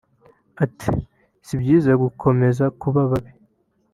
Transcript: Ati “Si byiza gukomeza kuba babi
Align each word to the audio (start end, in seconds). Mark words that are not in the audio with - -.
Ati 0.63 0.89
“Si 1.45 1.53
byiza 1.61 1.91
gukomeza 2.03 2.65
kuba 2.81 3.01
babi 3.09 3.31